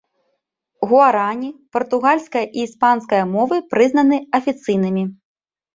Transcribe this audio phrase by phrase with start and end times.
[0.93, 5.03] Гуарані, партугальская і іспанская мовы прызнаныя афіцыйнымі.